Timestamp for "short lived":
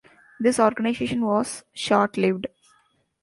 1.75-2.47